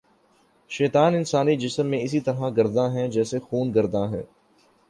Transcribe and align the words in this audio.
شیطان 0.71 1.15
انسانی 1.15 1.55
جسم 1.55 1.87
میں 1.87 1.99
اسی 2.01 2.19
طرح 2.19 2.49
گرداں 2.57 2.89
ہے 2.93 3.07
جیسے 3.07 3.39
خون 3.39 3.73
گرداں 3.75 4.07
ہے 4.11 4.21